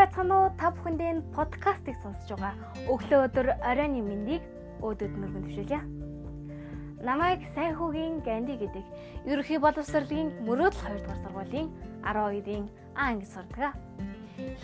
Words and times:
байцгаана 0.00 0.36
уу? 0.40 0.48
Та 0.56 0.72
бүхэндээ 0.72 1.10
энэ 1.12 1.28
подкастыг 1.36 1.96
сонсож 2.00 2.40
байгаа. 2.40 2.56
Өглөө 2.88 3.20
өдөр 3.28 3.46
оройн 3.60 4.00
мэндийг 4.00 4.42
өөдөд 4.80 5.12
мөргөн 5.12 5.44
төвшүүлье. 5.44 5.80
Намайг 7.04 7.44
Сайхүүгийн 7.52 8.24
Ганди 8.24 8.56
гэдэг 8.56 8.86
ерөнхий 9.28 9.60
боловсролын 9.60 10.32
мөрөөдөл 10.48 10.84
2 10.88 11.04
дугаар 11.04 11.20
сургуулийн 11.20 11.68
12-ийн 12.00 12.64
А 12.96 13.12
анги 13.12 13.28
сурдаг. 13.28 13.76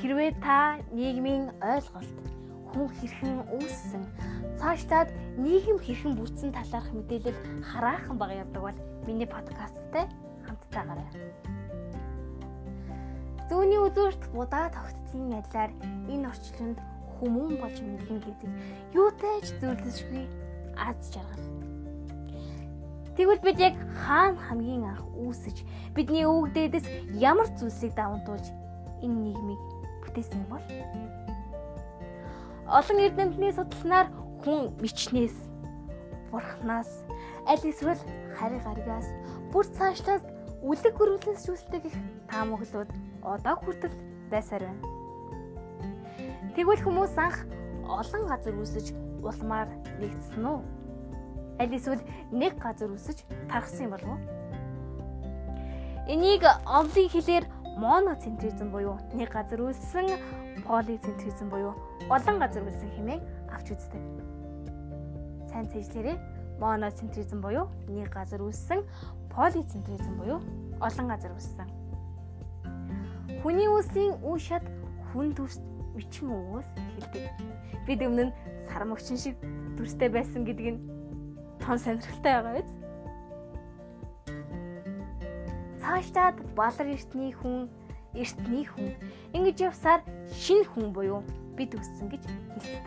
Хэрвээ 0.01 0.41
та 0.41 0.81
нийгмийн 0.93 1.53
ойлголт, 1.61 2.17
хүн 2.73 2.89
хэрхэн 2.97 3.37
үүссэн, 3.61 4.05
цаашлаад 4.57 5.13
нийгэм 5.37 5.79
хэрхэн 5.85 6.17
бүтсэн 6.17 6.51
талаарх 6.57 6.89
мэдээлэл 6.97 7.39
хараахан 7.61 8.17
бага 8.17 8.41
явдаг 8.41 8.63
бол 8.63 8.79
миний 9.05 9.29
подкасттай 9.29 10.09
хамттайгаарай. 10.49 11.09
Зүүнний 13.47 13.79
үзүүрт 13.79 14.23
будаа 14.35 14.67
тогтцын 14.75 15.31
адилаар 15.39 15.71
энэ 16.11 16.27
орчлонд 16.27 16.79
хүмүүн 17.17 17.55
болж 17.63 17.79
мэдлэн 17.79 18.21
гэдэг 18.27 18.51
юутай 18.91 19.39
ч 19.47 19.55
зөвлөсгүй 19.63 20.27
аз 20.75 20.99
жаргал. 21.15 21.47
Тэгвэл 23.17 23.41
бид 23.47 23.59
яг 23.63 23.77
хаана 24.03 24.37
хамгийн 24.37 24.85
анх 24.91 25.07
үүсэж 25.17 25.63
бидний 25.97 26.29
өвөг 26.29 26.53
дээдэс 26.53 26.87
ямар 27.17 27.49
зүйлсийг 27.57 27.97
давантуулж 27.97 28.51
энэ 29.01 29.17
нийгмийг 29.31 29.63
бүтээсэн 30.05 30.43
бол? 30.53 30.67
Олон 32.69 32.99
эрдэмтний 32.99 33.55
судалснаар 33.55 34.11
хүн 34.43 34.75
мичнээс 34.83 35.33
бурхнаас 36.29 36.91
аль 37.49 37.65
эсвэл 37.65 38.03
хари 38.37 38.59
гаригаас 38.61 39.09
бүр 39.49 39.65
цаашлаад 39.65 40.36
үлэг 40.63 40.95
хөрвөлөөс 40.97 41.45
зүйлсдэг 41.45 41.83
их 41.91 41.97
таамаглууд 42.31 42.91
одоо 43.23 43.55
хүртэл 43.61 43.95
байсаар 44.31 44.69
байна. 44.69 44.83
Тэгвэл 46.57 46.81
хүмүүс 46.81 47.15
анх 47.21 47.45
олон 47.85 48.25
газар 48.27 48.57
үсэж 48.57 48.97
улмаар 49.21 49.69
нэгдсэн 50.01 50.45
үү? 50.45 50.61
Аль 51.61 51.77
эсвэл 51.77 52.03
нэг 52.33 52.57
газар 52.57 52.91
үсэж 52.93 53.29
тархсан 53.53 53.89
юм 53.89 53.93
болов 53.93 54.11
уу? 54.17 54.21
Энийг 56.09 56.43
онлын 56.65 57.09
хэлээр 57.13 57.45
моноцентризм 57.77 58.73
буюу 58.73 58.97
нэг 59.13 59.29
газар 59.33 59.61
үссэн 59.61 60.17
полицентризм 60.65 61.53
буюу 61.53 61.77
олон 62.09 62.37
газар 62.41 62.65
үссэн 62.65 62.91
хэмээн 62.97 63.21
авч 63.53 63.77
үздэг. 63.77 64.03
Сайн 65.53 65.69
цэжлэрээ 65.69 66.36
моноцентризм 66.61 67.41
буюу 67.41 67.69
нэг 67.89 68.13
газар 68.13 68.43
үссэн 68.43 68.83
полицентризм 69.33 70.17
буюу 70.17 70.41
олон 70.81 71.07
газар 71.09 71.33
үссэн. 71.37 71.69
Хүний 73.43 73.69
үүслийн 73.69 74.17
үе 74.25 74.41
шат 74.41 74.65
хүн 75.13 75.37
төрс 75.37 75.61
бичин 75.97 76.33
өвөөс 76.33 76.69
хэлдэг. 76.97 77.25
Бид 77.87 78.01
өмнө 78.05 78.29
нь 78.29 78.37
сармөгчин 78.69 79.17
шиг 79.21 79.37
төрстэй 79.77 80.09
байсан 80.09 80.45
гэдг 80.45 80.67
нь 80.77 80.81
тон 81.61 81.79
сонирхолтой 81.79 82.33
байгаа 82.33 82.55
биз? 82.61 82.71
Цаашдаад 85.81 86.37
балар 86.57 86.89
эртний 86.93 87.33
хүн, 87.33 87.69
эртний 88.13 88.65
хүн 88.69 88.93
ингэж 89.33 89.69
явсаар 89.69 90.01
шинэ 90.33 90.69
хүн 90.73 90.93
буюу 90.93 91.21
бид 91.57 91.73
үссэн 91.77 92.09
гэж 92.13 92.25
хэлдэг. 92.27 92.85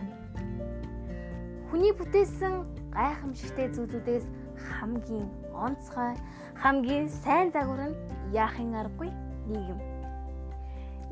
Хүний 1.70 1.94
бүтээсэн 1.94 2.79
гайхамшигтай 2.96 3.68
зүйлүүдээс 3.76 4.26
хамгийн 4.68 5.28
онцгой 5.54 6.14
хамгийн 6.62 7.08
сайн 7.24 7.52
загвар 7.56 7.90
нь 7.90 8.00
яахын 8.34 8.76
аргагүй 8.76 9.10
нийгэм. 9.52 9.80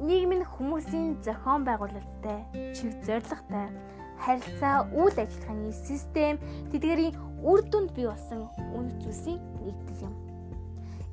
Нийгэм 0.07 0.31
нь 0.39 0.49
хүмүүсийн 0.53 1.17
зохион 1.25 1.61
байгуулалттай, 1.65 2.39
чиг 2.75 2.93
зорилготой, 3.07 3.67
харилцаа 4.21 4.85
үйл 4.93 5.17
ажиллагааны 5.17 5.71
систем 5.73 6.35
тэдгэрийн 6.71 7.15
үр 7.41 7.61
дүнд 7.71 7.91
бий 7.95 8.07
болсон 8.09 8.49
үнэт 8.77 8.97
зүйлсийн 9.01 9.39
нэгдэл 9.65 10.05
юм. 10.09 10.13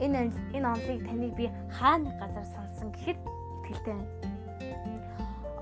Энэ 0.04 0.32
энэ 0.56 0.68
онлыг 0.74 1.00
таныг 1.06 1.32
би 1.38 1.46
хаана 1.76 2.10
газар 2.20 2.46
сонсон 2.54 2.88
гэхэд 2.92 3.18
итгэлтэй 3.70 3.94
байна. 3.94 4.12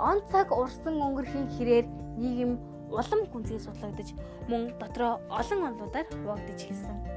Он 0.00 0.18
цаг 0.32 0.50
урсан 0.50 0.94
өнгөрхийн 0.98 1.48
хэрээр 1.54 1.86
нийгэм 2.18 2.52
улам 2.92 3.20
гүнзгий 3.32 3.60
судлагдаж 3.60 4.08
мөн 4.50 4.62
дотроо 4.80 5.12
олон 5.40 5.60
онлуудаар 5.68 6.06
хуваагдаж 6.12 6.60
хэлсэн 6.60 7.12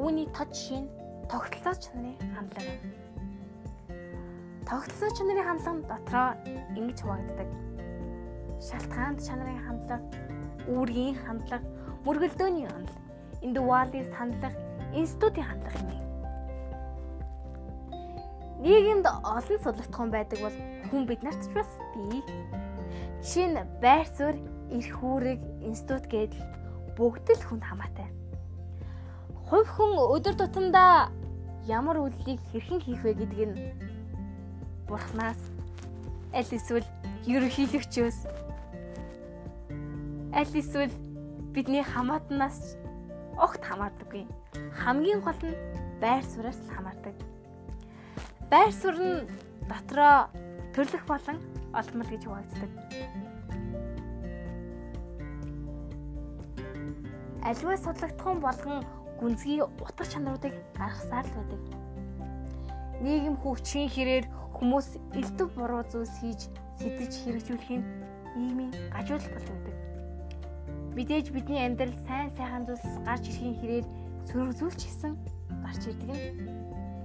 Үүний 0.00 0.32
тод 0.32 0.48
жишээ 0.56 0.80
нь 0.80 0.88
тогтолцоо 1.28 1.76
чанарын 1.76 2.16
хандлага. 2.32 2.72
Тогтолцоо 4.64 5.10
чанарын 5.12 5.44
хандлага 5.44 5.84
дотроо 5.92 6.28
ингэж 6.72 6.98
хуваагддаг. 7.04 7.48
Шалтгаанд 8.64 9.20
чанарын 9.20 9.60
хандлага, 9.60 10.08
үүргийн 10.72 11.20
хандлага, 11.20 11.68
мөргөлдөөний 12.08 12.64
хандлага, 12.72 13.04
индивидуалист 13.44 14.12
хандлага, 14.16 14.56
институтийн 14.96 15.48
хандлага 15.52 15.84
юм. 15.84 16.00
Нийгэмд 18.64 19.04
олон 19.04 19.58
судлагдхан 19.60 20.08
байдаг 20.08 20.38
бол 20.40 20.56
хүн 20.88 21.04
бид 21.04 21.20
нарт 21.20 21.44
ч 21.44 21.52
бас 21.52 21.68
бий. 21.92 22.24
Жишээ 23.20 23.52
нь 23.52 23.60
байр 23.84 24.08
суурь, 24.16 24.40
эрх 24.70 24.98
үүрэг, 25.02 25.40
институт 25.66 26.06
гэдэл 26.06 26.42
бүгд 26.96 27.26
л 27.36 27.46
хүнд 27.46 27.64
хамаатай 27.66 28.08
хувь 29.50 29.66
хүн 29.66 29.92
өдөр 30.14 30.34
тутамдаа 30.38 31.10
ямар 31.66 31.98
үйлдэлийг 31.98 32.38
хэрхэн 32.54 32.80
хийх 32.86 33.02
вэ 33.02 33.18
гэдг 33.18 33.40
нь 33.50 33.56
бурхнаас 34.86 35.40
аль 36.30 36.54
эсвэл 36.54 36.86
ерөнхийлөгчөөс 37.26 38.18
аль 40.38 40.54
эсвэл 40.54 40.94
бидний 41.50 41.82
хамаатнаас 41.82 42.78
огт 43.34 43.62
хамаардаггүй. 43.66 44.22
Хамгийн 44.78 45.18
гол 45.18 45.40
нь 45.42 45.58
байр 45.98 46.22
сууриас 46.22 46.58
л 46.62 46.70
хамаардаг. 46.70 47.16
Байр 48.50 48.70
суурь 48.70 49.02
нь 49.02 49.26
дотроо 49.66 50.30
төрлөх 50.74 51.04
болон 51.10 51.42
олдмол 51.74 52.06
гэж 52.06 52.22
хуваагддаг. 52.22 52.70
Аливаа 57.40 57.76
судлагдсан 57.80 58.40
болгон 58.44 58.84
гүнзгий 59.20 59.64
утга 59.64 60.04
чанаруудыг 60.04 60.54
гаргасаар 60.76 61.24
л 61.24 61.34
байдаг. 61.36 61.60
Нийгэм 63.00 63.36
хөгжихийн 63.40 63.88
хэрээр 63.88 64.24
хүмүүс 64.56 64.88
элдв 65.16 65.48
буруу 65.56 65.80
зүйлс 65.88 66.20
хийж 66.20 66.52
сэтэж 66.76 67.12
хэрэгжүүлэх 67.24 67.70
нь 67.80 67.84
нийгмийн 68.36 68.72
гажуудал 68.92 69.32
болж 69.32 69.48
байдаг. 69.48 69.76
Мэдээж 70.96 71.26
бидний 71.32 71.64
амьдрал 71.64 71.96
сайн 72.04 72.28
сайхан 72.36 72.68
зүйлс 72.68 72.88
гарч 73.08 73.24
ирэхийн 73.32 73.56
хэрээр 73.56 73.86
сөрөг 74.28 74.52
зүйлч 74.60 74.80
хийсэн 74.84 75.12
гарч 75.64 75.82
ирдэг 75.88 76.10
нь 76.12 76.24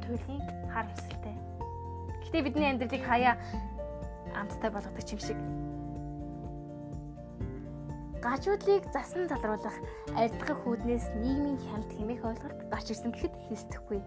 туйлын 0.03 0.41
хар 0.67 0.87
хүсэлтэй. 0.91 1.35
Гэтэ 2.27 2.43
бидний 2.43 2.67
амьдралыг 2.75 3.03
хаяа 3.07 3.39
амттай 4.35 4.67
болгодог 4.67 4.99
юм 4.99 5.21
шиг 5.23 5.39
гажуудлыг 8.25 8.89
засан 8.89 9.29
залруулах 9.29 9.77
ардгах 10.17 10.57
хүүднээс 10.65 11.13
нийгмийн 11.21 11.61
хямд 11.61 11.89
хэмээх 11.93 12.25
ойлголт 12.25 12.59
гарч 12.73 12.87
ирсэн 12.89 13.13
гэхэд 13.13 13.33
хэлсдэхгүй. 13.45 14.01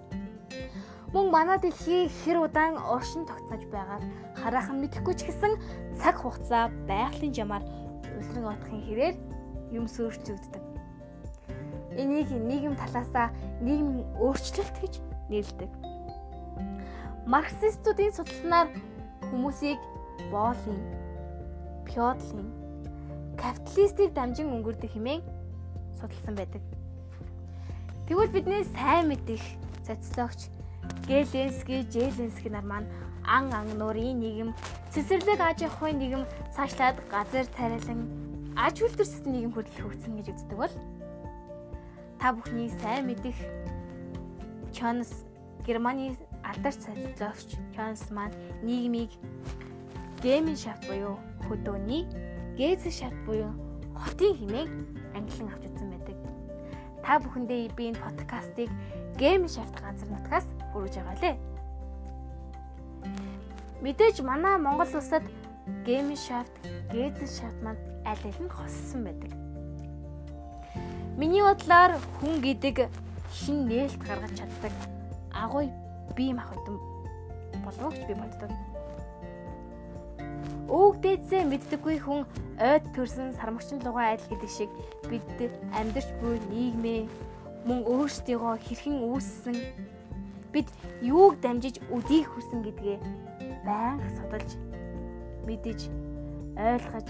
Мөн 1.15 1.27
манай 1.31 1.59
дэлхий 1.63 2.11
хэр 2.11 2.43
удаан 2.43 2.83
оршин 2.83 3.23
тогтнож 3.31 3.63
байгааг 3.71 4.03
хараахан 4.43 4.83
мэдэхгүй 4.83 5.15
ч 5.15 5.31
гэсэн 5.31 5.55
цаг 6.03 6.19
хугацаа 6.19 6.67
байгалийн 6.91 7.31
жамаар 7.31 7.63
улиран 8.19 8.59
отохын 8.59 8.83
хэрээр 8.83 9.17
юм 9.71 9.87
сөөрчлөгддөг. 9.87 10.63
Энийг 11.95 12.29
нийгэм 12.35 12.75
талаасаа 12.75 13.31
нийгмийн 13.63 14.03
өөрчлөлт 14.19 14.77
гэж 14.83 14.95
нэрлэдэг. 15.31 15.71
Марксистуудын 17.31 18.13
судалснаар 18.13 18.69
хүмүүсийг 19.31 19.79
боолын, 20.35 20.81
феодлын 21.87 22.68
капиталистыг 23.39 24.13
дамжин 24.15 24.53
өнгөрдөх 24.53 24.93
хэмээн 24.93 25.23
судалсан 25.99 26.35
байдаг. 26.35 26.63
Тэгвэл 28.07 28.35
бидний 28.35 28.65
сайн 28.75 29.09
мэдих 29.09 29.43
социологч 29.87 30.51
Гэленски, 31.07 31.87
Желенски 31.93 32.49
нар 32.49 32.65
маань 32.65 32.89
ан 33.25 33.53
ан 33.53 33.69
нуурын 33.79 34.21
нийгэм, 34.21 34.51
цэцэрлэг 34.93 35.41
аж 35.41 35.63
ахуйн 35.65 35.99
нийгэм 36.01 36.25
цаашлаад 36.55 36.97
газар 37.13 37.47
тариалан 37.57 38.01
аж 38.57 38.81
үйлдвэрсэд 38.83 39.27
нийгэм 39.29 39.53
хүртэл 39.53 39.81
хөгжсөн 39.85 40.13
гэж 40.17 40.27
үздэг 40.33 40.59
бол 40.59 40.75
та 42.19 42.33
бүхний 42.33 42.73
сайн 42.81 43.07
мэдих 43.07 43.37
Чонс 44.73 45.25
Германы 45.67 46.17
алдарч 46.43 46.81
социологч 46.83 47.49
Чонс 47.77 48.11
маань 48.11 48.35
нийгмийг 48.65 49.13
гейминшафт 50.25 50.89
буюу 50.89 51.21
хөдөөний 51.47 52.09
Гээс 52.59 52.83
шат 52.91 53.15
буюу 53.23 53.55
хотын 53.95 54.35
химээг 54.35 54.71
ангилан 55.15 55.55
авч 55.55 55.63
үзсэн 55.71 55.89
байдаг. 55.95 56.17
Та 57.07 57.23
бүхэндээ 57.23 57.71
би 57.79 57.95
энэ 57.95 58.03
подкастыг 58.03 58.71
Гэм 59.19 59.47
шафт 59.47 59.75
газар 59.83 60.09
нутгаас 60.11 60.47
хүргэж 60.71 60.95
байгаа 60.99 61.17
лээ. 61.23 61.37
Мэдээж 63.83 64.17
манай 64.23 64.59
Монгол 64.59 64.91
улсад 64.95 65.23
Gemeinschaft, 65.87 66.55
Gesellschaft 66.91 67.59
маань 67.63 67.83
аль 68.07 68.23
аль 68.27 68.43
нь 68.43 68.51
хоссон 68.51 69.07
байдаг. 69.07 69.33
Миний 71.19 71.43
бодлоор 71.43 71.99
хүн 72.19 72.39
гэдэг 72.43 72.91
шин 73.35 73.67
нээлт 73.67 74.03
гаргаж 74.07 74.35
чаддаг 74.39 74.75
агуй 75.35 75.67
бие 76.15 76.35
махбодон 76.35 76.79
боловч 77.67 77.99
би 78.07 78.15
боддог. 78.15 78.51
Өвөг 80.69 80.97
дээдсээ 81.01 81.43
мэддэггүй 81.49 81.97
хүн 82.05 82.23
ойд 82.61 82.85
төрсөн 82.93 83.33
сармагчин 83.39 83.81
лугаа 83.87 84.13
адил 84.13 84.29
гэдэг 84.37 84.51
шиг 84.51 84.71
бид 85.09 85.25
амьдарч 85.73 86.09
буй 86.21 86.37
нийгмээ 86.53 87.09
мөн 87.65 87.81
өөрсдийгөө 87.89 88.55
хэрхэн 88.67 88.97
үүссэн 89.09 89.57
бид 90.53 90.69
юуг 91.01 91.41
дамжиж 91.41 91.81
өдийг 91.93 92.27
хүсэн 92.29 92.61
гэдгээ 92.65 92.99
байнга 93.65 94.09
судалж 94.17 94.51
мэдэж 95.47 95.81
ойлгож 96.57 97.09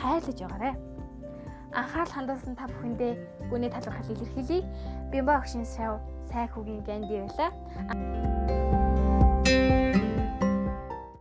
хайлаж 0.00 0.38
байгаарэ. 0.40 0.72
Анхаарал 1.74 2.14
хандуулсан 2.14 2.54
та 2.56 2.70
бүхэндээ 2.70 3.12
гүний 3.50 3.70
талархал 3.70 4.12
илэрхийлье. 4.14 4.62
Бимба 5.10 5.38
огшин 5.38 5.66
шав 5.66 6.00
сайн 6.30 6.48
хүүгийн 6.50 6.82
ганди 6.86 7.18
байла. 7.18 8.93